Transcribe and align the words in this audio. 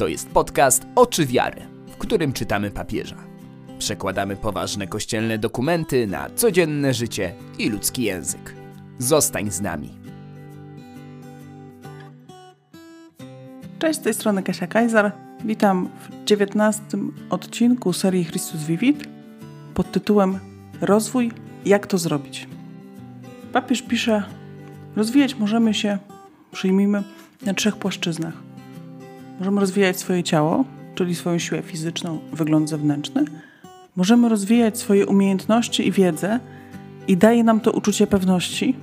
To 0.00 0.08
jest 0.08 0.28
podcast 0.28 0.86
Oczy 0.94 1.26
Wiary, 1.26 1.60
w 1.86 1.96
którym 1.96 2.32
czytamy 2.32 2.70
papieża. 2.70 3.16
Przekładamy 3.78 4.36
poważne 4.36 4.86
kościelne 4.86 5.38
dokumenty 5.38 6.06
na 6.06 6.30
codzienne 6.30 6.94
życie 6.94 7.34
i 7.58 7.70
ludzki 7.70 8.02
język. 8.02 8.54
Zostań 8.98 9.50
z 9.50 9.60
nami. 9.60 9.90
Cześć, 13.78 13.98
z 13.98 14.02
tej 14.02 14.14
strony 14.14 14.42
Kasia 14.42 14.66
Kajzar. 14.66 15.12
Witam 15.44 15.88
w 15.88 16.24
19 16.24 16.82
odcinku 17.30 17.92
serii 17.92 18.24
Christus 18.24 18.62
Vivit 18.62 19.08
pod 19.74 19.92
tytułem 19.92 20.38
Rozwój 20.80 21.32
jak 21.64 21.86
to 21.86 21.98
zrobić. 21.98 22.48
Papież 23.52 23.82
pisze: 23.82 24.22
Rozwijać 24.96 25.34
możemy 25.34 25.74
się, 25.74 25.98
przyjmijmy, 26.52 27.02
na 27.42 27.54
trzech 27.54 27.76
płaszczyznach. 27.76 28.49
Możemy 29.40 29.60
rozwijać 29.60 29.98
swoje 29.98 30.22
ciało, 30.22 30.64
czyli 30.94 31.14
swoją 31.14 31.38
siłę 31.38 31.62
fizyczną, 31.62 32.18
wygląd 32.32 32.68
zewnętrzny. 32.68 33.24
Możemy 33.96 34.28
rozwijać 34.28 34.78
swoje 34.78 35.06
umiejętności 35.06 35.88
i 35.88 35.92
wiedzę, 35.92 36.40
i 37.08 37.16
daje 37.16 37.44
nam 37.44 37.60
to 37.60 37.72
uczucie 37.72 38.06
pewności, 38.06 38.76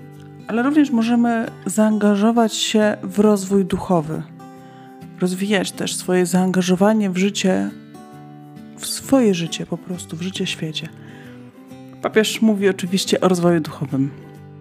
ale 0.48 0.64
również 0.64 0.90
możemy 0.90 1.52
zaangażować 1.66 2.54
się 2.54 2.98
w 3.04 3.20
rozwój 3.20 3.66
duchowy, 3.66 4.24
rozwijać 5.22 5.72
też 5.72 5.96
swoje 5.96 6.26
zaangażowanie 6.26 7.10
w 7.10 7.18
życie, 7.18 7.70
w 8.78 8.86
swoje 8.86 9.34
życie 9.34 9.66
po 9.66 9.78
prostu, 9.78 10.18
w 10.18 10.22
życie 10.22 10.46
świecie. 10.46 10.90
Papież 12.02 12.42
mówi 12.42 12.70
oczywiście 12.70 13.22
o 13.22 13.28
rozwoju 13.28 13.62
duchowym. 13.62 14.12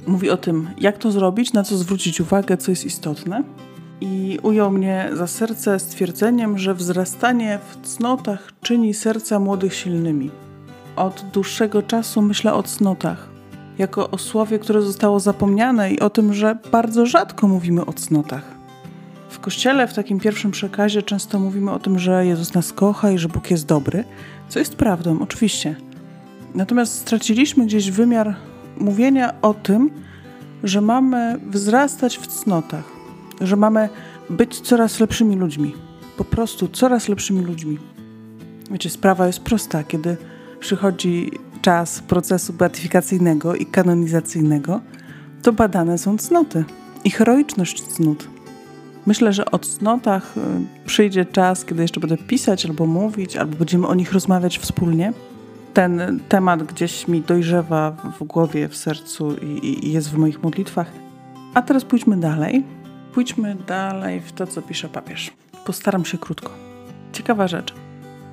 Mówi 0.07 0.31
o 0.31 0.37
tym, 0.37 0.69
jak 0.79 0.99
to 0.99 1.13
zrobić, 1.13 1.53
na 1.53 1.63
co 1.63 1.77
zwrócić 1.77 2.21
uwagę, 2.21 2.57
co 2.57 2.73
jest 2.73 2.85
istotne. 2.85 3.43
I 4.01 4.39
ujął 4.43 4.71
mnie 4.71 5.11
za 5.13 5.27
serce 5.27 5.79
stwierdzeniem, 5.79 6.59
że 6.59 6.75
wzrastanie 6.75 7.59
w 7.71 7.87
cnotach 7.87 8.53
czyni 8.63 8.95
serca 8.95 9.39
młodych 9.39 9.75
silnymi. 9.75 10.31
Od 10.97 11.25
dłuższego 11.33 11.83
czasu 11.83 12.23
myślę 12.23 12.55
o 12.55 12.63
cnotach, 12.63 13.29
jako 13.79 14.11
o 14.11 14.19
słowie, 14.19 14.59
które 14.59 14.83
zostało 14.83 15.21
zapomniane 15.21 15.93
i 15.93 16.01
o 16.01 16.11
tym, 16.11 16.35
że 16.35 16.59
bardzo 16.73 17.07
rzadko 17.07 17.49
mówimy 17.49 17.87
o 17.87 17.93
cnotach. 17.93 18.57
W 19.29 19.41
kościele, 19.41 19.89
w 19.89 19.95
takim 19.95 20.21
pierwszym 20.21 20.51
przekazie, 20.51 21.03
często 21.03 21.39
mówimy 21.39 21.71
o 21.71 21.79
tym, 21.79 21.99
że 21.99 22.27
Jezus 22.27 22.55
nas 22.55 22.73
kocha 22.73 23.11
i 23.11 23.19
że 23.19 23.29
Bóg 23.29 23.51
jest 23.51 23.67
dobry, 23.67 24.05
co 24.49 24.59
jest 24.59 24.77
prawdą, 24.77 25.19
oczywiście. 25.23 25.77
Natomiast 26.55 26.99
straciliśmy 26.99 27.67
gdzieś 27.67 27.91
wymiar 27.91 28.37
mówienia 28.77 29.33
o 29.43 29.55
tym, 29.55 29.91
że 30.65 30.81
mamy 30.81 31.41
wzrastać 31.51 32.19
w 32.19 32.27
cnotach, 32.27 32.96
że 33.41 33.57
mamy 33.57 33.89
być 34.31 34.61
coraz 34.61 35.01
lepszymi 35.01 35.37
ludźmi. 35.37 35.75
Po 36.17 36.25
prostu 36.25 36.69
coraz 36.69 37.09
lepszymi 37.09 37.45
ludźmi. 37.45 37.79
Wiecie, 38.71 38.91
sprawa 38.91 39.27
jest 39.27 39.41
prosta. 39.41 39.85
Kiedy 39.85 40.17
przychodzi 40.61 41.31
czas 41.63 42.01
procesu 42.01 42.53
beatyfikacyjnego 42.53 43.55
i 43.55 43.67
kanonizacyjnego, 43.67 44.81
to 45.43 45.53
badane 45.53 45.99
są 45.99 46.19
cnoty 46.19 46.65
i 47.05 47.11
heroiczność 47.11 47.83
cnót. 47.83 48.29
Myślę, 49.07 49.33
że 49.33 49.51
o 49.51 49.59
cnotach 49.59 50.37
y, 50.37 50.41
przyjdzie 50.87 51.25
czas, 51.25 51.65
kiedy 51.65 51.83
jeszcze 51.83 52.01
będę 52.01 52.17
pisać 52.17 52.67
albo 52.67 52.87
mówić, 52.87 53.37
albo 53.37 53.57
będziemy 53.57 53.87
o 53.87 53.95
nich 53.95 54.13
rozmawiać 54.13 54.59
wspólnie 54.59 55.13
ten 55.77 56.21
temat 56.29 56.63
gdzieś 56.63 57.09
mi 57.09 57.21
dojrzewa 57.21 57.97
w 58.21 58.25
głowie, 58.25 58.69
w 58.69 58.77
sercu 58.77 59.37
i, 59.37 59.87
i 59.87 59.93
jest 59.93 60.11
w 60.11 60.17
moich 60.19 60.43
modlitwach. 60.43 60.93
A 61.55 61.63
teraz 61.63 61.85
pójdźmy 61.85 62.17
dalej. 62.17 62.65
Pójdźmy 63.17 63.57
dalej 63.67 64.21
w 64.21 64.33
to, 64.33 64.47
co 64.47 64.63
pisze 64.63 64.89
papież. 64.89 65.33
Postaram 65.65 66.05
się 66.05 66.19
krótko. 66.19 66.51
Ciekawa 67.13 67.49
rzecz. 67.49 67.75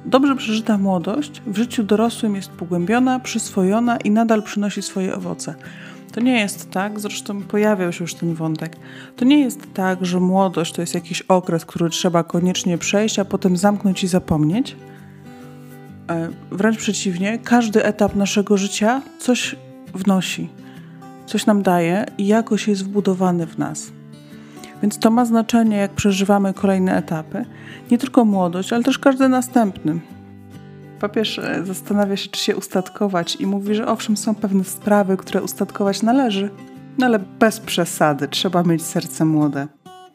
Dobrze 0.05 0.35
przeżyta 0.35 0.77
młodość 0.77 1.41
w 1.47 1.57
życiu 1.57 1.83
dorosłym 1.83 2.35
jest 2.35 2.49
pogłębiona, 2.49 3.19
przyswojona 3.19 3.97
i 3.97 4.11
nadal 4.11 4.43
przynosi 4.43 4.81
swoje 4.81 5.15
owoce. 5.15 5.55
To 6.11 6.21
nie 6.21 6.39
jest 6.39 6.71
tak, 6.71 6.99
zresztą 6.99 7.41
pojawiał 7.41 7.93
się 7.93 8.03
już 8.03 8.13
ten 8.13 8.33
wątek. 8.33 8.75
To 9.15 9.25
nie 9.25 9.39
jest 9.39 9.73
tak, 9.73 10.05
że 10.05 10.19
młodość 10.19 10.73
to 10.73 10.81
jest 10.81 10.93
jakiś 10.93 11.21
okres, 11.21 11.65
który 11.65 11.89
trzeba 11.89 12.23
koniecznie 12.23 12.77
przejść, 12.77 13.19
a 13.19 13.25
potem 13.25 13.57
zamknąć 13.57 14.03
i 14.03 14.07
zapomnieć 14.07 14.75
E, 16.09 16.29
wręcz 16.51 16.77
przeciwnie, 16.77 17.39
każdy 17.43 17.85
etap 17.85 18.15
naszego 18.15 18.57
życia 18.57 19.01
coś 19.19 19.55
wnosi, 19.93 20.49
coś 21.25 21.45
nam 21.45 21.61
daje 21.61 22.05
i 22.17 22.27
jakoś 22.27 22.67
jest 22.67 22.85
wbudowany 22.85 23.47
w 23.47 23.57
nas. 23.57 23.91
Więc 24.83 24.99
to 24.99 25.11
ma 25.11 25.25
znaczenie, 25.25 25.77
jak 25.77 25.91
przeżywamy 25.91 26.53
kolejne 26.53 26.97
etapy. 26.97 27.45
Nie 27.91 27.97
tylko 27.97 28.25
młodość, 28.25 28.73
ale 28.73 28.83
też 28.83 28.99
każdy 28.99 29.29
następny. 29.29 29.99
Papież 30.99 31.39
e, 31.39 31.65
zastanawia 31.65 32.17
się, 32.17 32.29
czy 32.29 32.41
się 32.41 32.55
ustatkować 32.55 33.35
i 33.35 33.47
mówi, 33.47 33.75
że 33.75 33.87
owszem, 33.87 34.17
są 34.17 34.35
pewne 34.35 34.63
sprawy, 34.63 35.17
które 35.17 35.43
ustatkować 35.43 36.01
należy, 36.01 36.49
no 36.97 37.05
ale 37.05 37.19
bez 37.19 37.59
przesady. 37.59 38.27
Trzeba 38.27 38.63
mieć 38.63 38.83
serce 38.83 39.25
młode. 39.25 39.67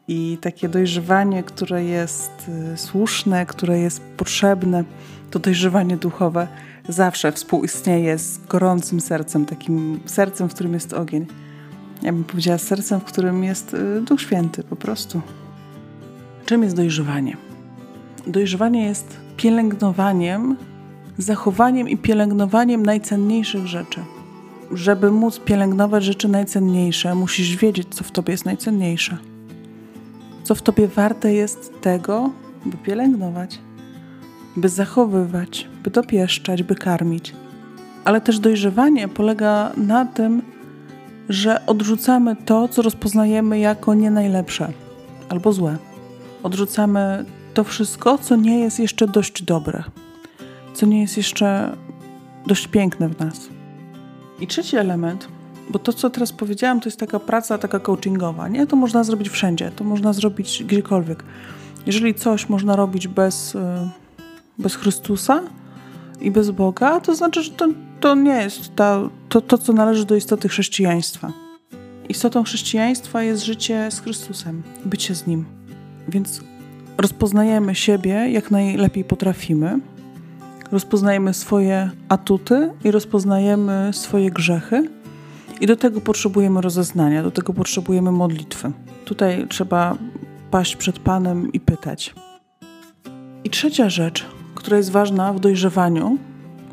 I 0.07 0.37
takie 0.41 0.69
dojrzewanie, 0.69 1.43
które 1.43 1.83
jest 1.83 2.51
e, 2.73 2.77
słuszne, 2.77 3.45
które 3.45 3.79
jest 3.79 4.01
potrzebne, 4.17 4.83
to 5.31 5.39
dojrzewanie 5.39 5.97
duchowe 5.97 6.47
zawsze 6.89 7.31
współistnieje 7.31 8.17
z 8.17 8.37
gorącym 8.37 9.01
sercem, 9.01 9.45
takim 9.45 9.99
sercem, 10.05 10.49
w 10.49 10.53
którym 10.53 10.73
jest 10.73 10.93
ogień. 10.93 11.25
Ja 12.01 12.13
bym 12.13 12.23
powiedziała 12.23 12.57
sercem, 12.57 12.99
w 12.99 13.03
którym 13.03 13.43
jest 13.43 13.73
y, 13.73 14.01
Duch 14.01 14.21
Święty 14.21 14.63
po 14.63 14.75
prostu. 14.75 15.21
Czym 16.45 16.63
jest 16.63 16.75
dojrzewanie? 16.75 17.37
Dojrzewanie 18.27 18.85
jest 18.85 19.17
pielęgnowaniem, 19.37 20.55
zachowaniem 21.17 21.89
i 21.89 21.97
pielęgnowaniem 21.97 22.85
najcenniejszych 22.85 23.67
rzeczy. 23.67 23.99
Żeby 24.71 25.11
móc 25.11 25.39
pielęgnować 25.39 26.03
rzeczy 26.03 26.27
najcenniejsze, 26.27 27.15
musisz 27.15 27.55
wiedzieć, 27.55 27.87
co 27.89 28.03
w 28.03 28.11
tobie 28.11 28.31
jest 28.31 28.45
najcenniejsze. 28.45 29.17
Co 30.43 30.55
w 30.55 30.61
tobie 30.61 30.87
warte 30.87 31.33
jest 31.33 31.81
tego, 31.81 32.29
by 32.65 32.77
pielęgnować 32.77 33.59
by 34.59 34.69
zachowywać, 34.69 35.67
by 35.83 35.89
dopieszczać, 35.89 36.63
by 36.63 36.75
karmić. 36.75 37.33
Ale 38.05 38.21
też 38.21 38.39
dojrzewanie 38.39 39.07
polega 39.07 39.71
na 39.77 40.05
tym, 40.05 40.41
że 41.29 41.65
odrzucamy 41.65 42.35
to, 42.35 42.67
co 42.67 42.81
rozpoznajemy 42.81 43.59
jako 43.59 43.93
nie 43.93 44.11
najlepsze 44.11 44.71
albo 45.29 45.53
złe. 45.53 45.77
Odrzucamy 46.43 47.25
to 47.53 47.63
wszystko, 47.63 48.17
co 48.17 48.35
nie 48.35 48.59
jest 48.59 48.79
jeszcze 48.79 49.07
dość 49.07 49.43
dobre, 49.43 49.83
co 50.73 50.85
nie 50.85 51.01
jest 51.01 51.17
jeszcze 51.17 51.75
dość 52.47 52.67
piękne 52.67 53.09
w 53.09 53.19
nas. 53.19 53.49
I 54.39 54.47
trzeci 54.47 54.77
element, 54.77 55.27
bo 55.69 55.79
to, 55.79 55.93
co 55.93 56.09
teraz 56.09 56.31
powiedziałam, 56.31 56.79
to 56.79 56.87
jest 56.87 56.99
taka 56.99 57.19
praca 57.19 57.57
taka 57.57 57.79
coachingowa, 57.79 58.47
nie? 58.47 58.67
To 58.67 58.75
można 58.75 59.03
zrobić 59.03 59.29
wszędzie, 59.29 59.71
to 59.75 59.83
można 59.83 60.13
zrobić 60.13 60.63
gdziekolwiek. 60.63 61.23
Jeżeli 61.85 62.15
coś 62.15 62.49
można 62.49 62.75
robić 62.75 63.07
bez 63.07 63.55
y, 63.55 63.59
bez 64.57 64.75
Chrystusa 64.75 65.41
i 66.21 66.31
bez 66.31 66.51
Boga, 66.51 66.99
to 66.99 67.15
znaczy, 67.15 67.43
że 67.43 67.51
to, 67.51 67.67
to 67.99 68.15
nie 68.15 68.31
jest 68.41 68.75
ta, 68.75 69.09
to, 69.29 69.41
to, 69.41 69.57
co 69.57 69.73
należy 69.73 70.05
do 70.05 70.15
istoty 70.15 70.49
chrześcijaństwa. 70.49 71.31
Istotą 72.09 72.43
chrześcijaństwa 72.43 73.23
jest 73.23 73.43
życie 73.43 73.91
z 73.91 73.99
Chrystusem, 73.99 74.63
bycie 74.85 75.15
z 75.15 75.27
Nim. 75.27 75.45
Więc 76.07 76.41
rozpoznajemy 76.97 77.75
siebie 77.75 78.29
jak 78.31 78.51
najlepiej 78.51 79.03
potrafimy, 79.03 79.79
rozpoznajemy 80.71 81.33
swoje 81.33 81.89
atuty 82.09 82.71
i 82.83 82.91
rozpoznajemy 82.91 83.89
swoje 83.93 84.31
grzechy. 84.31 84.89
I 85.61 85.67
do 85.67 85.75
tego 85.75 86.01
potrzebujemy 86.01 86.61
rozeznania, 86.61 87.23
do 87.23 87.31
tego 87.31 87.53
potrzebujemy 87.53 88.11
modlitwy. 88.11 88.71
Tutaj 89.05 89.45
trzeba 89.49 89.97
paść 90.51 90.75
przed 90.75 90.99
Panem 90.99 91.53
i 91.53 91.59
pytać. 91.59 92.15
I 93.43 93.49
trzecia 93.49 93.89
rzecz, 93.89 94.25
która 94.59 94.77
jest 94.77 94.91
ważna 94.91 95.33
w 95.33 95.39
dojrzewaniu, 95.39 96.17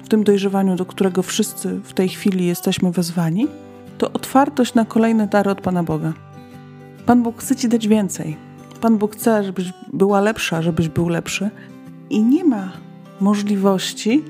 w 0.04 0.08
tym 0.08 0.24
dojrzewaniu, 0.24 0.76
do 0.76 0.86
którego 0.86 1.22
wszyscy 1.22 1.80
w 1.84 1.92
tej 1.92 2.08
chwili 2.08 2.46
jesteśmy 2.46 2.92
wezwani, 2.92 3.48
to 3.98 4.12
otwartość 4.12 4.74
na 4.74 4.84
kolejne 4.84 5.26
dary 5.26 5.50
od 5.50 5.60
Pana 5.60 5.82
Boga. 5.82 6.12
Pan 7.06 7.22
Bóg 7.22 7.40
chce 7.40 7.56
Ci 7.56 7.68
dać 7.68 7.88
więcej. 7.88 8.36
Pan 8.80 8.98
Bóg 8.98 9.16
chce, 9.16 9.44
żebyś 9.44 9.72
była 9.92 10.20
lepsza, 10.20 10.62
żebyś 10.62 10.88
był 10.88 11.08
lepszy. 11.08 11.50
I 12.10 12.22
nie 12.22 12.44
ma 12.44 12.72
możliwości, 13.20 14.24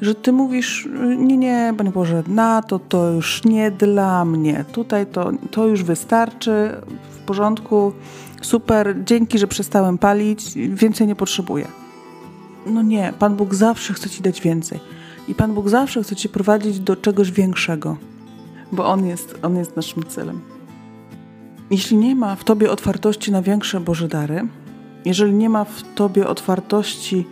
że 0.00 0.14
Ty 0.14 0.32
mówisz, 0.32 0.88
nie, 1.18 1.36
nie, 1.36 1.74
Panie 1.78 1.90
Boże, 1.90 2.22
na 2.26 2.62
to 2.62 2.78
to 2.78 3.10
już 3.10 3.44
nie 3.44 3.70
dla 3.70 4.24
mnie. 4.24 4.64
Tutaj 4.72 5.06
to, 5.06 5.32
to 5.50 5.66
już 5.66 5.82
wystarczy, 5.82 6.70
w 7.10 7.18
porządku, 7.18 7.92
super, 8.42 8.96
dzięki, 9.04 9.38
że 9.38 9.46
przestałem 9.46 9.98
palić, 9.98 10.54
więcej 10.54 11.06
nie 11.06 11.16
potrzebuję. 11.16 11.81
No 12.66 12.82
nie, 12.82 13.12
Pan 13.18 13.36
Bóg 13.36 13.54
zawsze 13.54 13.94
chce 13.94 14.10
Ci 14.10 14.22
dać 14.22 14.40
więcej. 14.40 14.80
I 15.28 15.34
Pan 15.34 15.54
Bóg 15.54 15.68
zawsze 15.68 16.02
chce 16.02 16.16
Cię 16.16 16.28
prowadzić 16.28 16.80
do 16.80 16.96
czegoś 16.96 17.30
większego, 17.30 17.96
bo 18.72 18.86
On 18.86 19.06
jest, 19.06 19.38
on 19.42 19.56
jest 19.56 19.76
naszym 19.76 20.06
celem. 20.06 20.40
Jeśli 21.70 21.96
nie 21.96 22.14
ma 22.14 22.36
w 22.36 22.44
Tobie 22.44 22.70
otwartości 22.70 23.32
na 23.32 23.42
większe 23.42 23.80
Boże 23.80 24.08
dary, 24.08 24.48
jeżeli 25.04 25.32
nie 25.32 25.48
ma 25.48 25.64
w 25.64 25.82
tobie 25.94 26.28
otwartości 26.28 27.26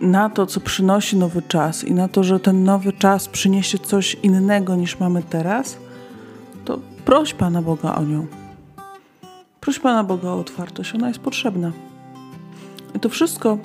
na 0.00 0.30
to, 0.30 0.46
co 0.46 0.60
przynosi 0.60 1.16
nowy 1.16 1.42
czas 1.42 1.84
i 1.84 1.94
na 1.94 2.08
to, 2.08 2.24
że 2.24 2.40
ten 2.40 2.64
nowy 2.64 2.92
czas 2.92 3.28
przyniesie 3.28 3.78
coś 3.78 4.14
innego 4.22 4.76
niż 4.76 5.00
mamy 5.00 5.22
teraz, 5.22 5.78
to 6.64 6.78
proś 7.04 7.34
Pana 7.34 7.62
Boga 7.62 7.94
o 7.94 8.04
nią. 8.04 8.26
Proś 9.60 9.78
Pana 9.78 10.04
Boga 10.04 10.28
o 10.28 10.38
otwartość, 10.38 10.94
ona 10.94 11.08
jest 11.08 11.20
potrzebna. 11.20 11.72
I 12.94 13.00
to 13.00 13.08
wszystko 13.08 13.58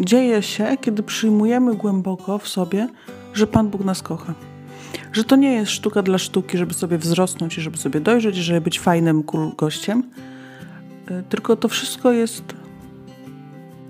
dzieje 0.00 0.42
się, 0.42 0.76
kiedy 0.80 1.02
przyjmujemy 1.02 1.74
głęboko 1.74 2.38
w 2.38 2.48
sobie, 2.48 2.88
że 3.34 3.46
Pan 3.46 3.68
Bóg 3.68 3.84
nas 3.84 4.02
kocha. 4.02 4.34
Że 5.12 5.24
to 5.24 5.36
nie 5.36 5.52
jest 5.52 5.72
sztuka 5.72 6.02
dla 6.02 6.18
sztuki, 6.18 6.58
żeby 6.58 6.74
sobie 6.74 6.98
wzrosnąć 6.98 7.58
i 7.58 7.60
żeby 7.60 7.76
sobie 7.76 8.00
dojrzeć, 8.00 8.36
żeby 8.36 8.60
być 8.60 8.80
fajnym 8.80 9.24
gościem, 9.56 10.02
y, 11.10 11.22
tylko 11.28 11.56
to 11.56 11.68
wszystko 11.68 12.12
jest 12.12 12.44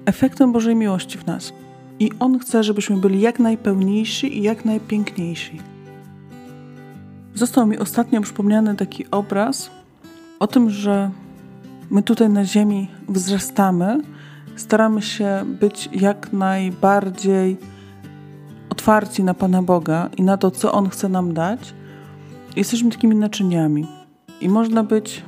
efektem 0.06 0.52
Bożej 0.52 0.76
miłości 0.76 1.18
w 1.18 1.26
nas. 1.26 1.52
I 1.98 2.10
On 2.18 2.38
chce, 2.38 2.64
żebyśmy 2.64 2.96
byli 2.96 3.20
jak 3.20 3.38
najpełniejsi 3.38 4.38
i 4.38 4.42
jak 4.42 4.64
najpiękniejsi. 4.64 5.60
Został 7.34 7.66
mi 7.66 7.78
ostatnio 7.78 8.20
przypomniany 8.20 8.76
taki 8.76 9.10
obraz 9.10 9.70
o 10.38 10.46
tym, 10.46 10.70
że 10.70 11.10
my 11.90 12.02
tutaj 12.02 12.28
na 12.28 12.44
Ziemi 12.44 12.88
wzrastamy, 13.08 14.00
staramy 14.56 15.02
się 15.02 15.44
być 15.60 15.88
jak 15.92 16.32
najbardziej 16.32 17.56
otwarci 18.70 19.24
na 19.24 19.34
Pana 19.34 19.62
Boga 19.62 20.08
i 20.16 20.22
na 20.22 20.36
to, 20.36 20.50
co 20.50 20.72
On 20.72 20.88
chce 20.88 21.08
nam 21.08 21.34
dać. 21.34 21.74
Jesteśmy 22.56 22.90
takimi 22.90 23.16
naczyniami. 23.16 23.86
I 24.40 24.48
można 24.48 24.84
być 24.84 25.22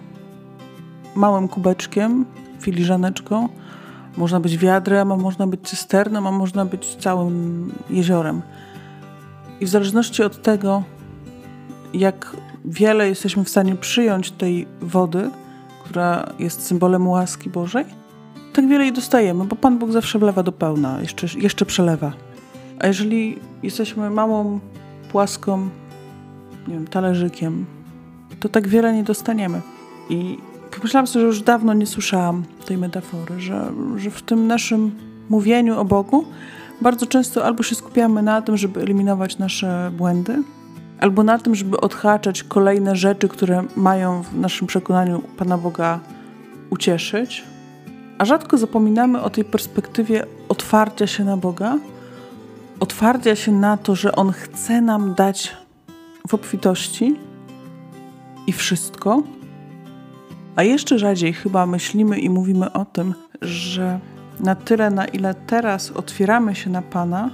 małym 1.15 1.49
kubeczkiem, 1.49 2.25
filiżaneczką, 2.61 3.49
można 4.17 4.41
być 4.41 4.59
wiadrem, 4.59 5.13
a 5.13 5.17
można 5.17 5.47
być 5.47 5.69
cysterną, 5.69 6.29
a 6.29 6.31
można 6.31 6.65
być 6.65 6.97
całym 6.97 7.73
jeziorem. 7.91 8.43
I 9.61 9.67
w 9.67 9.69
zależności 9.69 10.23
od 10.23 10.43
tego, 10.43 10.83
jak 11.95 12.37
wiele 12.65 13.09
jesteśmy 13.09 13.45
w 13.45 13.49
stanie 13.49 13.77
przyjąć 13.77 14.31
tej 14.31 14.67
wody, 14.81 15.31
która 15.85 16.33
jest 16.39 16.67
symbolem 16.67 17.09
łaski 17.09 17.51
Bożej, 17.51 17.85
tak 18.55 18.69
wiele 18.69 18.85
jej 18.85 18.93
dostajemy, 18.93 19.45
bo 19.45 19.57
Pan 19.57 19.79
Bóg 19.79 19.93
zawsze 19.93 20.19
wlewa 20.19 20.43
do 20.43 20.53
pełna, 20.53 21.01
jeszcze, 21.01 21.27
jeszcze 21.39 21.67
przelewa. 21.67 22.13
A 22.79 22.87
jeżeli 22.87 23.39
jesteśmy 23.63 24.11
małą, 24.11 24.61
płaską, 25.13 25.69
nie 26.69 26.75
wiem, 26.75 26.87
talerzykiem, 26.87 27.67
to 28.41 28.49
tak 28.49 28.69
wiele 28.69 28.93
nie 28.93 29.03
dostaniemy. 29.03 29.61
I 30.11 30.39
pomyślałam 30.77 31.07
sobie, 31.07 31.21
że 31.21 31.27
już 31.27 31.43
dawno 31.43 31.75
nie 31.75 31.87
słyszałam 31.87 32.43
tej 32.67 32.79
metafory, 32.79 33.41
że, 33.41 33.73
że 33.97 34.11
w 34.11 34.23
tym 34.23 34.47
naszym 34.47 34.91
mówieniu 35.29 35.79
o 35.79 35.85
Bogu 35.85 36.25
bardzo 36.81 37.07
często 37.07 37.45
albo 37.45 37.63
się 37.63 37.75
skupiamy 37.75 38.23
na 38.23 38.43
tym, 38.43 38.57
żeby 38.57 38.81
eliminować 38.81 39.39
nasze 39.39 39.93
błędy, 39.97 40.43
albo 41.01 41.23
na 41.23 41.39
tym, 41.39 41.55
żeby 41.55 41.81
odhaczać 41.81 42.43
kolejne 42.43 42.97
rzeczy, 42.97 43.29
które 43.29 43.65
mają 43.77 44.23
w 44.23 44.39
naszym 44.39 44.67
przekonaniu 44.67 45.23
Pana 45.37 45.59
Boga 45.59 46.01
ucieszyć, 46.71 47.45
a 48.19 48.25
rzadko 48.25 48.59
zapominamy 48.59 49.23
o 49.23 49.31
tej 49.31 49.45
perspektywie 49.45 50.27
otwarcia 50.49 51.07
się 51.07 51.25
na 51.25 51.37
Boga, 51.37 51.79
otwarcia 52.81 53.37
się 53.37 53.53
na 53.53 53.77
to, 53.77 53.95
że 53.95 54.17
On 54.17 54.33
chce 54.33 54.81
nam 54.81 55.15
dać 55.15 55.57
w 56.29 56.35
obfitości 56.35 57.17
i 58.47 58.53
wszystko. 58.53 59.23
A 60.57 60.63
jeszcze 60.63 60.99
rzadziej 60.99 61.33
chyba 61.33 61.67
myślimy 61.67 62.19
i 62.19 62.31
mówimy 62.31 62.73
o 62.73 62.85
tym, 62.85 63.15
że 63.43 64.01
na 64.41 64.55
tyle, 64.55 64.91
na 64.91 65.05
ile 65.05 65.35
teraz 65.35 65.91
otwieramy 65.91 66.55
się 66.55 66.71
na 66.71 66.83
Pana, 66.83 67.31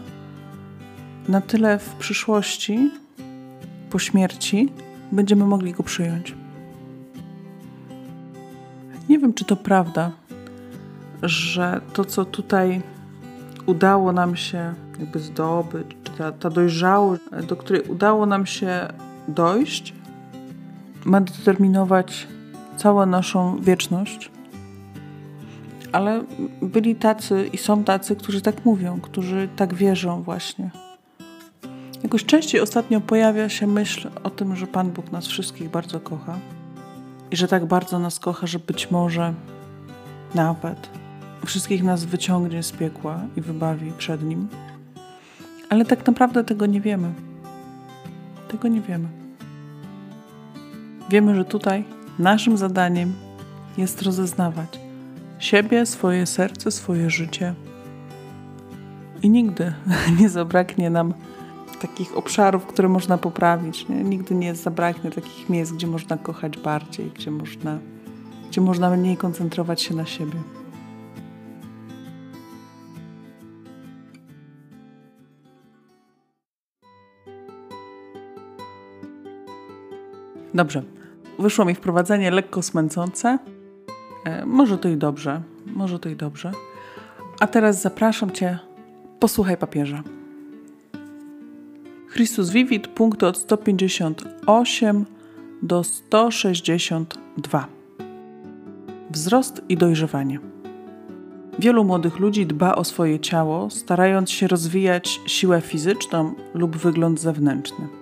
na 1.28 1.40
tyle 1.40 1.78
w 1.78 1.94
przyszłości 1.94 2.90
po 3.90 3.98
śmierci 3.98 4.72
będziemy 5.12 5.44
mogli 5.44 5.72
go 5.72 5.82
przyjąć. 5.82 6.34
Nie 9.08 9.18
wiem, 9.18 9.34
czy 9.34 9.44
to 9.44 9.56
prawda, 9.56 10.12
że 11.22 11.80
to, 11.92 12.04
co 12.04 12.24
tutaj 12.24 12.82
udało 13.66 14.12
nam 14.12 14.36
się 14.36 14.74
jakby 14.98 15.18
zdobyć, 15.18 15.86
czy 16.04 16.12
ta, 16.12 16.32
ta 16.32 16.50
dojrzałość, 16.50 17.22
do 17.48 17.56
której 17.56 17.82
udało 17.82 18.26
nam 18.26 18.46
się 18.46 18.88
dojść, 19.28 19.94
ma 21.04 21.20
determinować 21.20 22.26
całą 22.76 23.06
naszą 23.06 23.60
wieczność. 23.60 24.30
Ale 25.92 26.24
byli 26.62 26.96
tacy 26.96 27.50
i 27.52 27.58
są 27.58 27.84
tacy, 27.84 28.16
którzy 28.16 28.40
tak 28.40 28.64
mówią, 28.64 29.00
którzy 29.00 29.48
tak 29.56 29.74
wierzą 29.74 30.22
właśnie. 30.22 30.70
Jakoś 32.02 32.24
częściej 32.24 32.60
ostatnio 32.60 33.00
pojawia 33.00 33.48
się 33.48 33.66
myśl 33.66 34.08
o 34.22 34.30
tym, 34.30 34.56
że 34.56 34.66
Pan 34.66 34.90
Bóg 34.90 35.12
nas 35.12 35.26
wszystkich 35.26 35.70
bardzo 35.70 36.00
kocha 36.00 36.38
i 37.30 37.36
że 37.36 37.48
tak 37.48 37.66
bardzo 37.66 37.98
nas 37.98 38.20
kocha, 38.20 38.46
że 38.46 38.58
być 38.58 38.90
może 38.90 39.34
nawet 40.34 40.99
wszystkich 41.46 41.82
nas 41.82 42.04
wyciągnie 42.04 42.62
z 42.62 42.72
piekła 42.72 43.20
i 43.36 43.40
wybawi 43.40 43.92
przed 43.98 44.22
Nim. 44.22 44.48
Ale 45.68 45.84
tak 45.84 46.06
naprawdę 46.06 46.44
tego 46.44 46.66
nie 46.66 46.80
wiemy. 46.80 47.12
Tego 48.48 48.68
nie 48.68 48.80
wiemy. 48.80 49.08
Wiemy, 51.10 51.34
że 51.34 51.44
tutaj 51.44 51.84
naszym 52.18 52.56
zadaniem 52.56 53.12
jest 53.78 54.02
rozeznawać 54.02 54.80
siebie, 55.40 55.86
swoje 55.86 56.26
serce, 56.26 56.70
swoje 56.70 57.10
życie. 57.10 57.54
I 59.22 59.30
nigdy 59.30 59.72
nie 60.20 60.28
zabraknie 60.28 60.90
nam 60.90 61.14
takich 61.80 62.16
obszarów, 62.16 62.66
które 62.66 62.88
można 62.88 63.18
poprawić. 63.18 63.88
Nie? 63.88 64.04
Nigdy 64.04 64.34
nie 64.34 64.54
zabraknie 64.54 65.10
takich 65.10 65.48
miejsc, 65.48 65.72
gdzie 65.72 65.86
można 65.86 66.16
kochać 66.16 66.58
bardziej, 66.58 67.10
gdzie 67.14 67.30
można, 67.30 67.78
gdzie 68.50 68.60
można 68.60 68.90
mniej 68.90 69.16
koncentrować 69.16 69.82
się 69.82 69.94
na 69.94 70.06
siebie. 70.06 70.38
Dobrze. 80.54 80.82
Wyszło 81.38 81.64
mi 81.64 81.74
wprowadzenie 81.74 82.30
lekko 82.30 82.62
smęcące. 82.62 83.38
E, 84.24 84.46
może 84.46 84.78
to 84.78 84.88
i 84.88 84.96
dobrze. 84.96 85.42
Może 85.66 85.98
to 85.98 86.08
i 86.08 86.16
dobrze. 86.16 86.52
A 87.40 87.46
teraz 87.46 87.82
zapraszam 87.82 88.30
Cię, 88.30 88.58
posłuchaj 89.20 89.56
papieża. 89.56 90.02
Chrystus 92.08 92.50
Vivit, 92.50 92.88
punkty 92.88 93.26
od 93.26 93.38
158 93.38 95.06
do 95.62 95.84
162. 95.84 97.66
Wzrost 99.10 99.62
i 99.68 99.76
dojrzewanie. 99.76 100.38
Wielu 101.58 101.84
młodych 101.84 102.18
ludzi 102.18 102.46
dba 102.46 102.74
o 102.74 102.84
swoje 102.84 103.20
ciało, 103.20 103.70
starając 103.70 104.30
się 104.30 104.48
rozwijać 104.48 105.20
siłę 105.26 105.60
fizyczną 105.60 106.34
lub 106.54 106.76
wygląd 106.76 107.20
zewnętrzny. 107.20 107.99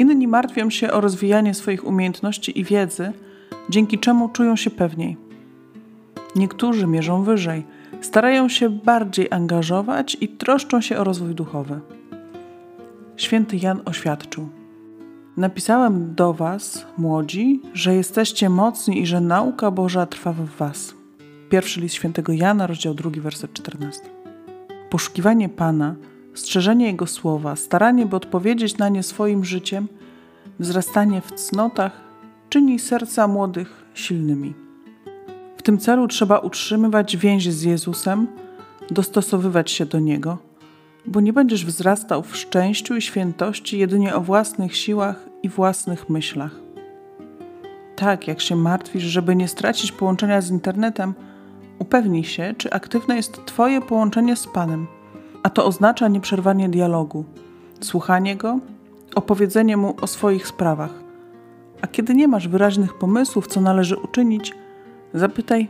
Inni 0.00 0.28
martwią 0.28 0.70
się 0.70 0.92
o 0.92 1.00
rozwijanie 1.00 1.54
swoich 1.54 1.86
umiejętności 1.86 2.60
i 2.60 2.64
wiedzy, 2.64 3.12
dzięki 3.70 3.98
czemu 3.98 4.28
czują 4.28 4.56
się 4.56 4.70
pewniej. 4.70 5.16
Niektórzy 6.36 6.86
mierzą 6.86 7.22
wyżej, 7.22 7.64
starają 8.00 8.48
się 8.48 8.70
bardziej 8.70 9.28
angażować 9.30 10.16
i 10.20 10.28
troszczą 10.28 10.80
się 10.80 10.98
o 10.98 11.04
rozwój 11.04 11.34
duchowy 11.34 11.80
święty 13.20 13.56
Jan 13.56 13.80
oświadczył: 13.84 14.48
Napisałem 15.36 16.14
do 16.14 16.32
Was, 16.32 16.86
młodzi, 16.98 17.60
że 17.74 17.94
jesteście 17.94 18.50
mocni 18.50 19.00
i 19.00 19.06
że 19.06 19.20
nauka 19.20 19.70
Boża 19.70 20.06
trwa 20.06 20.32
w 20.32 20.44
Was. 20.44 20.94
Pierwszy 21.50 21.80
list 21.80 21.94
świętego 21.94 22.32
Jana, 22.32 22.66
rozdział 22.66 22.94
2, 22.94 23.10
werset 23.16 23.52
14. 23.52 24.00
Poszukiwanie 24.90 25.48
Pana, 25.48 25.94
strzeżenie 26.34 26.86
Jego 26.86 27.06
słowa, 27.06 27.56
staranie, 27.56 28.06
by 28.06 28.16
odpowiedzieć 28.16 28.78
na 28.78 28.88
nie 28.88 29.02
swoim 29.02 29.44
życiem, 29.44 29.88
wzrastanie 30.58 31.20
w 31.20 31.32
cnotach 31.32 32.00
czyni 32.48 32.78
serca 32.78 33.28
młodych 33.28 33.84
silnymi. 33.94 34.54
W 35.56 35.62
tym 35.62 35.78
celu 35.78 36.08
trzeba 36.08 36.38
utrzymywać 36.38 37.16
więź 37.16 37.52
z 37.52 37.62
Jezusem, 37.62 38.26
dostosowywać 38.90 39.70
się 39.70 39.86
do 39.86 39.98
Niego– 39.98 40.38
bo 41.06 41.20
nie 41.20 41.32
będziesz 41.32 41.66
wzrastał 41.66 42.22
w 42.22 42.36
szczęściu 42.36 42.96
i 42.96 43.02
świętości 43.02 43.78
jedynie 43.78 44.14
o 44.14 44.20
własnych 44.20 44.76
siłach 44.76 45.28
i 45.42 45.48
własnych 45.48 46.10
myślach. 46.10 46.54
Tak, 47.96 48.28
jak 48.28 48.40
się 48.40 48.56
martwisz, 48.56 49.02
żeby 49.02 49.36
nie 49.36 49.48
stracić 49.48 49.92
połączenia 49.92 50.40
z 50.40 50.50
internetem, 50.50 51.14
upewnij 51.78 52.24
się, 52.24 52.54
czy 52.58 52.70
aktywne 52.70 53.16
jest 53.16 53.44
Twoje 53.44 53.80
połączenie 53.80 54.36
z 54.36 54.46
Panem, 54.46 54.86
a 55.42 55.50
to 55.50 55.66
oznacza 55.66 56.08
nieprzerwanie 56.08 56.68
dialogu, 56.68 57.24
słuchanie 57.80 58.36
Go, 58.36 58.58
opowiedzenie 59.14 59.76
Mu 59.76 59.94
o 60.00 60.06
swoich 60.06 60.46
sprawach. 60.46 60.94
A 61.82 61.86
kiedy 61.86 62.14
nie 62.14 62.28
masz 62.28 62.48
wyraźnych 62.48 62.98
pomysłów, 62.98 63.46
co 63.46 63.60
należy 63.60 63.96
uczynić, 63.96 64.54
zapytaj, 65.14 65.68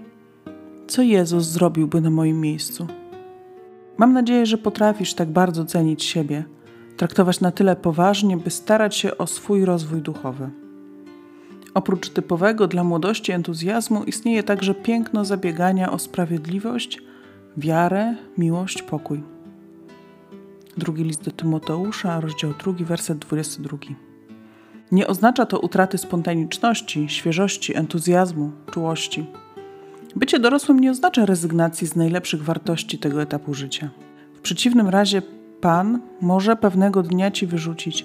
Co 0.87 1.03
Jezus 1.03 1.45
zrobiłby 1.45 2.01
na 2.01 2.11
moim 2.11 2.41
miejscu? 2.41 2.87
Mam 3.99 4.13
nadzieję, 4.13 4.47
że 4.47 4.59
potrafisz 4.59 5.15
tak 5.15 5.29
bardzo 5.29 5.65
cenić 5.65 6.05
siebie, 6.05 6.45
traktować 6.97 7.41
na 7.41 7.51
tyle 7.51 7.77
poważnie, 7.77 8.37
by 8.37 8.51
starać 8.51 8.97
się 8.97 9.19
o 9.19 9.27
swój 9.27 9.65
rozwój 9.65 10.03
duchowy. 10.03 10.51
Oprócz 11.75 12.09
typowego 12.09 12.67
dla 12.67 12.85
młodości 12.85 13.33
entuzjazmu 13.33 14.05
istnieje 14.05 14.43
także 14.43 14.75
piękno 14.75 15.25
zabiegania 15.25 15.93
o 15.93 15.99
sprawiedliwość, 15.99 17.03
wiarę, 17.57 18.15
miłość, 18.39 18.83
pokój. 18.83 19.23
Drugi 20.77 21.05
list 21.05 21.25
do 21.25 21.31
Tymoteusza, 21.31 22.21
rozdział 22.21 22.55
2, 22.65 22.73
werset 22.85 23.19
22. 23.19 23.79
Nie 24.93 25.07
oznacza 25.07 25.47
to 25.47 25.61
utraty 25.61 25.99
spontaniczności, 25.99 27.09
świeżości, 27.09 27.77
entuzjazmu, 27.77 28.53
czułości. 28.73 29.27
Bycie 30.17 30.39
dorosłym 30.39 30.81
nie 30.81 30.91
oznacza 30.91 31.27
rezygnacji 31.27 31.87
z 31.87 31.97
najlepszych 31.97 32.45
wartości 32.45 32.99
tego 32.99 33.23
etapu 33.23 33.55
życia. 33.55 33.91
W 34.35 34.41
przeciwnym 34.41 34.89
razie 34.89 35.23
Pan 35.61 36.01
może 36.21 36.57
pewnego 36.57 37.03
dnia 37.03 37.31
ci 37.31 37.47
wyrzucić: 37.47 38.05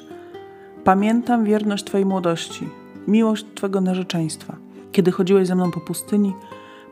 Pamiętam 0.84 1.46
wierność 1.46 1.84
Twojej 1.84 2.06
młodości, 2.06 2.70
miłość 3.08 3.46
Twego 3.56 3.82
narzeczeństwa, 3.82 4.56
kiedy 4.92 5.12
chodziłeś 5.12 5.48
ze 5.48 5.56
mną 5.56 5.72
po 5.72 5.80
pustyni, 5.80 6.34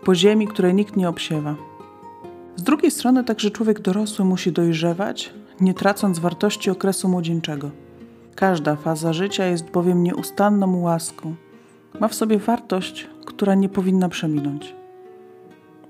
po 0.03 0.15
ziemi, 0.15 0.47
której 0.47 0.73
nikt 0.73 0.97
nie 0.97 1.09
obsiewa. 1.09 1.55
Z 2.55 2.63
drugiej 2.63 2.91
strony, 2.91 3.23
także 3.23 3.51
człowiek 3.51 3.79
dorosły 3.79 4.25
musi 4.25 4.51
dojrzewać, 4.51 5.33
nie 5.61 5.73
tracąc 5.73 6.19
wartości 6.19 6.69
okresu 6.69 7.09
młodzieńczego. 7.09 7.71
Każda 8.35 8.75
faza 8.75 9.13
życia 9.13 9.45
jest 9.45 9.71
bowiem 9.71 10.03
nieustanną 10.03 10.81
łaską. 10.81 11.35
Ma 11.99 12.07
w 12.07 12.15
sobie 12.15 12.37
wartość, 12.37 13.07
która 13.25 13.55
nie 13.55 13.69
powinna 13.69 14.09
przeminąć. 14.09 14.75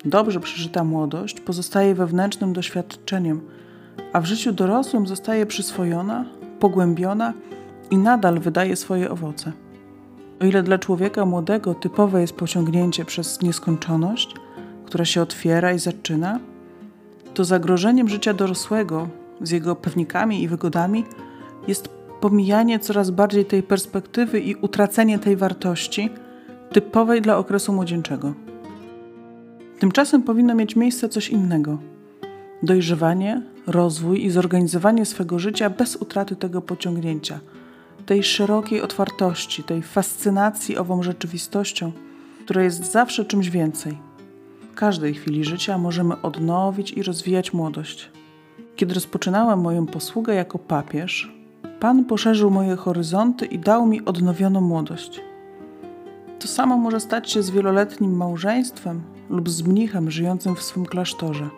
Dobrze 0.05 0.39
przeżyta 0.39 0.83
młodość 0.83 1.39
pozostaje 1.39 1.95
wewnętrznym 1.95 2.53
doświadczeniem, 2.53 3.41
a 4.13 4.21
w 4.21 4.25
życiu 4.25 4.53
dorosłym 4.53 5.07
zostaje 5.07 5.45
przyswojona, 5.45 6.25
pogłębiona 6.59 7.33
i 7.91 7.97
nadal 7.97 8.39
wydaje 8.39 8.75
swoje 8.75 9.11
owoce. 9.11 9.51
O 10.41 10.45
ile 10.45 10.63
dla 10.63 10.77
człowieka 10.77 11.25
młodego 11.25 11.73
typowe 11.73 12.21
jest 12.21 12.33
pociągnięcie 12.33 13.05
przez 13.05 13.41
nieskończoność, 13.41 14.35
która 14.85 15.05
się 15.05 15.21
otwiera 15.21 15.73
i 15.73 15.79
zaczyna, 15.79 16.39
to 17.33 17.43
zagrożeniem 17.43 18.09
życia 18.09 18.33
dorosłego 18.33 19.07
z 19.43 19.51
jego 19.51 19.75
pewnikami 19.75 20.43
i 20.43 20.47
wygodami 20.47 21.03
jest 21.67 21.87
pomijanie 22.21 22.79
coraz 22.79 23.11
bardziej 23.11 23.45
tej 23.45 23.63
perspektywy 23.63 24.39
i 24.39 24.55
utracenie 24.55 25.19
tej 25.19 25.35
wartości 25.35 26.09
typowej 26.71 27.21
dla 27.21 27.37
okresu 27.37 27.73
młodzieńczego. 27.73 28.33
Tymczasem 29.79 30.23
powinno 30.23 30.55
mieć 30.55 30.75
miejsce 30.75 31.09
coś 31.09 31.29
innego 31.29 31.77
dojrzewanie, 32.63 33.41
rozwój 33.67 34.25
i 34.25 34.29
zorganizowanie 34.29 35.05
swego 35.05 35.39
życia 35.39 35.69
bez 35.69 35.95
utraty 35.95 36.35
tego 36.35 36.61
pociągnięcia, 36.61 37.39
tej 38.05 38.23
szerokiej 38.23 38.81
otwartości, 38.81 39.63
tej 39.63 39.81
fascynacji 39.81 40.77
ową 40.77 41.03
rzeczywistością, 41.03 41.91
która 42.43 42.63
jest 42.63 42.91
zawsze 42.91 43.25
czymś 43.25 43.49
więcej. 43.49 43.97
W 44.71 44.75
każdej 44.75 45.13
chwili 45.13 45.43
życia 45.43 45.77
możemy 45.77 46.21
odnowić 46.21 46.91
i 46.91 47.03
rozwijać 47.03 47.53
młodość. 47.53 48.09
Kiedy 48.75 48.93
rozpoczynałem 48.93 49.59
moją 49.59 49.85
posługę 49.85 50.35
jako 50.35 50.59
papież, 50.59 51.33
Pan 51.83 52.05
poszerzył 52.05 52.51
moje 52.51 52.75
horyzonty 52.75 53.45
i 53.45 53.59
dał 53.59 53.85
mi 53.85 54.05
odnowioną 54.05 54.61
młodość. 54.61 55.21
To 56.39 56.47
samo 56.47 56.77
może 56.77 56.99
stać 56.99 57.31
się 57.31 57.43
z 57.43 57.49
wieloletnim 57.49 58.17
małżeństwem 58.17 59.01
lub 59.29 59.49
z 59.49 59.61
mnichem 59.61 60.11
żyjącym 60.11 60.55
w 60.55 60.63
swym 60.63 60.85
klasztorze. 60.85 61.49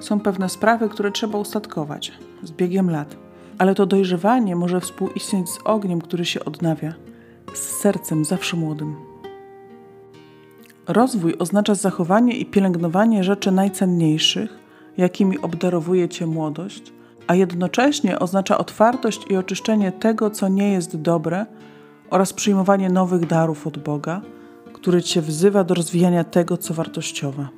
Są 0.00 0.20
pewne 0.20 0.48
sprawy, 0.48 0.88
które 0.88 1.12
trzeba 1.12 1.38
ustatkować 1.38 2.12
z 2.42 2.50
biegiem 2.50 2.90
lat, 2.90 3.16
ale 3.58 3.74
to 3.74 3.86
dojrzewanie 3.86 4.56
może 4.56 4.80
współistnieć 4.80 5.50
z 5.50 5.58
ogniem, 5.64 6.00
który 6.00 6.24
się 6.24 6.44
odnawia, 6.44 6.94
z 7.54 7.58
sercem 7.58 8.24
zawsze 8.24 8.56
młodym. 8.56 8.96
Rozwój 10.88 11.34
oznacza 11.38 11.74
zachowanie 11.74 12.36
i 12.36 12.46
pielęgnowanie 12.46 13.24
rzeczy 13.24 13.50
najcenniejszych, 13.50 14.63
jakimi 14.96 15.38
obdarowuje 15.38 16.08
cię 16.08 16.26
młodość, 16.26 16.92
a 17.26 17.34
jednocześnie 17.34 18.18
oznacza 18.18 18.58
otwartość 18.58 19.20
i 19.30 19.36
oczyszczenie 19.36 19.92
tego, 19.92 20.30
co 20.30 20.48
nie 20.48 20.72
jest 20.72 20.96
dobre, 20.96 21.46
oraz 22.10 22.32
przyjmowanie 22.32 22.90
nowych 22.90 23.26
darów 23.26 23.66
od 23.66 23.78
Boga, 23.78 24.20
który 24.72 25.02
cię 25.02 25.20
wzywa 25.20 25.64
do 25.64 25.74
rozwijania 25.74 26.24
tego, 26.24 26.56
co 26.56 26.74
wartościowe. 26.74 27.48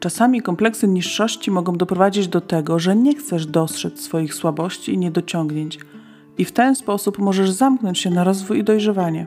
Czasami 0.00 0.42
kompleksy 0.42 0.88
niższości 0.88 1.50
mogą 1.50 1.76
doprowadzić 1.76 2.28
do 2.28 2.40
tego, 2.40 2.78
że 2.78 2.96
nie 2.96 3.14
chcesz 3.14 3.46
dostrzec 3.46 4.00
swoich 4.00 4.34
słabości 4.34 4.94
i 4.94 4.98
niedociągnięć, 4.98 5.78
i 6.38 6.44
w 6.44 6.52
ten 6.52 6.74
sposób 6.74 7.18
możesz 7.18 7.50
zamknąć 7.50 7.98
się 7.98 8.10
na 8.10 8.24
rozwój 8.24 8.58
i 8.58 8.64
dojrzewanie. 8.64 9.26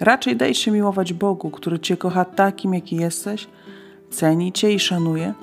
Raczej 0.00 0.36
daj 0.36 0.54
się 0.54 0.70
miłować 0.70 1.12
Bogu, 1.12 1.50
który 1.50 1.78
cię 1.78 1.96
kocha 1.96 2.24
takim, 2.24 2.74
jaki 2.74 2.96
jesteś, 2.96 3.46
ceni 4.10 4.52
cię 4.52 4.72
i 4.72 4.78
szanuje, 4.78 5.34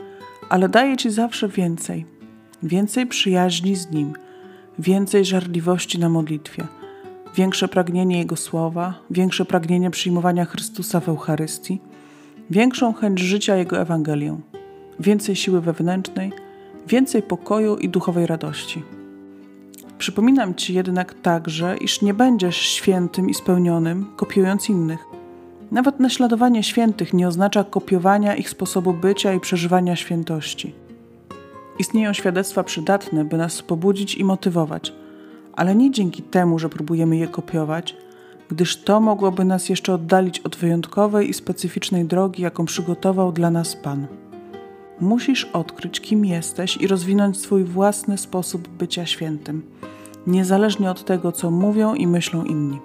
ale 0.50 0.70
daje 0.70 0.98
ci 0.98 1.12
zawsze 1.12 1.48
więcej. 1.48 2.06
Więcej 2.64 3.08
przyjaźni 3.08 3.76
z 3.76 3.92
Nim, 3.92 4.14
więcej 4.80 5.26
żarliwości 5.26 6.00
na 6.00 6.10
modlitwie, 6.10 6.64
większe 7.36 7.68
pragnienie 7.68 8.18
Jego 8.18 8.36
słowa, 8.36 8.94
większe 9.10 9.46
pragnienie 9.46 9.92
przyjmowania 9.92 10.46
Chrystusa 10.46 11.00
w 11.00 11.10
Eucharystii, 11.10 11.82
większą 12.50 12.94
chęć 12.94 13.20
życia 13.20 13.56
Jego 13.56 13.80
Ewangelią, 13.80 14.42
więcej 15.00 15.36
siły 15.36 15.62
wewnętrznej, 15.62 16.32
więcej 16.88 17.22
pokoju 17.22 17.78
i 17.78 17.90
duchowej 17.90 18.28
radości. 18.28 18.84
Przypominam 19.98 20.56
Ci 20.56 20.74
jednak 20.74 21.14
także, 21.14 21.78
iż 21.78 22.02
nie 22.02 22.14
będziesz 22.14 22.58
świętym 22.58 23.30
i 23.30 23.34
spełnionym, 23.34 24.06
kopiując 24.16 24.70
innych. 24.70 25.15
Nawet 25.72 26.00
naśladowanie 26.00 26.64
świętych 26.64 27.14
nie 27.14 27.28
oznacza 27.28 27.64
kopiowania 27.64 28.36
ich 28.36 28.50
sposobu 28.50 28.94
bycia 28.94 29.34
i 29.34 29.40
przeżywania 29.40 29.96
świętości. 29.96 30.76
Istnieją 31.80 32.14
świadectwa 32.14 32.64
przydatne, 32.64 33.26
by 33.26 33.38
nas 33.38 33.62
pobudzić 33.62 34.16
i 34.16 34.24
motywować, 34.24 34.94
ale 35.54 35.76
nie 35.76 35.92
dzięki 35.92 36.24
temu, 36.24 36.60
że 36.60 36.70
próbujemy 36.70 37.18
je 37.18 37.28
kopiować, 37.28 37.96
gdyż 38.50 38.78
to 38.78 39.00
mogłoby 39.00 39.46
nas 39.46 39.70
jeszcze 39.70 39.94
oddalić 39.94 40.40
od 40.40 40.56
wyjątkowej 40.56 41.30
i 41.30 41.34
specyficznej 41.34 42.06
drogi, 42.06 42.44
jaką 42.44 42.66
przygotował 42.66 43.32
dla 43.32 43.52
nas 43.52 43.76
Pan. 43.76 44.08
Musisz 45.00 45.46
odkryć, 45.46 46.02
kim 46.02 46.26
jesteś 46.26 46.78
i 46.78 46.88
rozwinąć 46.88 47.38
swój 47.38 47.64
własny 47.64 48.18
sposób 48.18 48.68
bycia 48.68 49.06
świętym, 49.06 49.62
niezależnie 50.28 50.92
od 50.92 51.06
tego, 51.06 51.32
co 51.32 51.52
mówią 51.52 51.94
i 51.94 52.08
myślą 52.08 52.44
inni. 52.44 52.80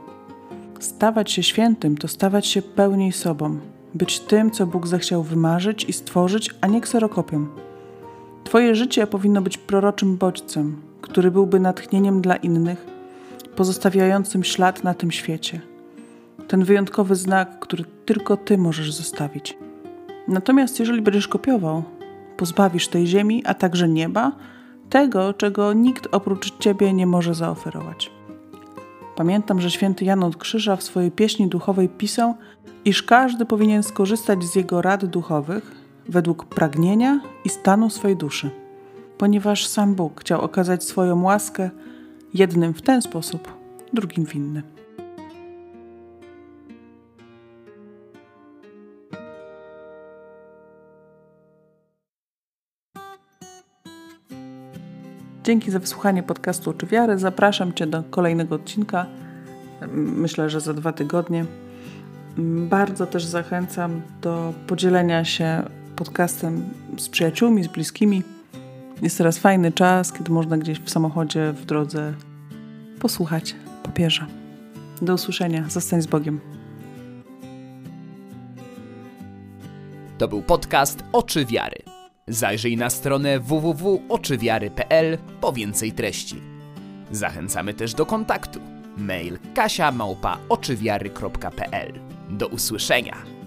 Stawać 0.81 1.31
się 1.33 1.43
świętym 1.43 1.97
to 1.97 2.09
stawać 2.09 2.47
się 2.47 2.63
pełniej 2.63 3.13
sobą, 3.13 3.59
być 3.95 4.21
tym, 4.21 4.51
co 4.51 4.67
Bóg 4.67 4.87
zechciał 4.87 5.23
wymarzyć 5.23 5.85
i 5.85 5.93
stworzyć, 5.93 6.51
a 6.61 6.67
nie 6.67 6.81
kserokopią. 6.81 7.47
Twoje 8.45 8.75
życie 8.75 9.07
powinno 9.07 9.43
być 9.43 9.59
proroczym 9.59 10.17
bodźcem, 10.17 10.77
który 11.01 11.31
byłby 11.31 11.61
natchnieniem 11.61 12.21
dla 12.21 12.37
innych, 12.37 12.87
pozostawiającym 13.57 14.45
ślad 14.45 14.85
na 14.85 14.95
tym 14.95 15.11
świecie. 15.11 15.61
Ten 16.49 16.65
wyjątkowy 16.65 17.17
znak, 17.17 17.59
który 17.59 17.85
tylko 18.07 18.37
Ty 18.37 18.59
możesz 18.59 18.93
zostawić. 18.93 19.59
Natomiast 20.29 20.81
jeżeli 20.81 21.03
będziesz 21.03 21.29
kopiował, 21.29 21.83
pozbawisz 22.37 22.89
tej 22.89 23.07
ziemi, 23.07 23.43
a 23.47 23.55
także 23.55 23.89
nieba, 23.89 24.33
tego, 24.91 25.35
czego 25.35 25.73
nikt 25.73 26.09
oprócz 26.13 26.59
Ciebie 26.59 26.93
nie 26.93 27.07
może 27.07 27.35
zaoferować. 27.35 28.20
Pamiętam, 29.21 29.61
że 29.61 29.71
święty 29.71 30.05
Jan 30.05 30.25
od 30.25 30.37
Krzyża 30.37 30.77
w 30.77 30.83
swojej 30.83 31.11
pieśni 31.11 31.49
duchowej 31.49 31.89
pisał, 31.89 32.35
iż 32.85 33.03
każdy 33.03 33.47
powinien 33.47 33.83
skorzystać 33.83 34.45
z 34.45 34.55
jego 34.55 34.83
rad 34.83 35.05
duchowych 35.05 35.73
według 36.09 36.45
pragnienia 36.45 37.21
i 37.45 37.49
stanu 37.49 37.91
swojej 37.91 38.17
duszy, 38.17 38.51
ponieważ 39.19 39.67
sam 39.67 39.95
Bóg 39.95 40.21
chciał 40.21 40.41
okazać 40.41 40.85
swoją 40.85 41.23
łaskę 41.23 41.71
jednym 42.35 42.75
w 42.75 42.83
ten 42.83 43.03
sposób, 43.03 43.49
drugim 43.93 44.27
w 44.27 44.35
inny. 44.35 44.63
Dzięki 55.45 55.71
za 55.71 55.79
wysłuchanie 55.79 56.23
podcastu 56.23 56.71
Oczy 56.71 56.87
Wiary. 56.87 57.19
Zapraszam 57.19 57.73
Cię 57.73 57.87
do 57.87 58.03
kolejnego 58.03 58.55
odcinka. 58.55 59.07
Myślę, 59.95 60.51
że 60.51 60.61
za 60.61 60.75
dwa 60.75 60.93
tygodnie. 60.93 61.45
Bardzo 62.69 63.07
też 63.07 63.25
zachęcam 63.25 64.03
do 64.23 64.55
podzielenia 64.67 65.25
się 65.25 65.63
podcastem 65.97 66.65
z 66.99 67.09
przyjaciółmi, 67.09 67.65
z 67.65 67.69
bliskimi. 67.69 68.23
Jest 69.03 69.19
teraz 69.19 69.39
fajny 69.39 69.73
czas, 69.73 70.13
kiedy 70.13 70.33
można 70.33 70.59
gdzieś 70.59 70.81
w 70.81 70.91
samochodzie, 70.91 71.53
w 71.53 71.65
drodze 71.65 72.15
posłuchać 73.01 73.55
papieża. 73.83 74.27
Do 75.03 75.15
usłyszenia. 75.15 75.65
Zostań 75.69 76.03
z 76.03 76.07
Bogiem. 76.07 76.41
To 80.19 80.29
był 80.29 80.43
podcast 80.43 81.05
Oczy 81.13 81.45
Wiary. 81.45 81.90
Zajrzyj 82.31 82.77
na 82.77 82.91
stronę 82.91 83.41
www.oczywiary.pl 83.41 85.19
po 85.41 85.53
więcej 85.53 85.93
treści. 85.93 86.41
Zachęcamy 87.11 87.75
też 87.75 87.95
do 87.95 88.07
kontaktu. 88.07 88.61
Mail 88.97 89.39
kasia 89.55 89.93
małpa. 89.93 90.39
Do 92.29 92.49
usłyszenia. 92.49 93.40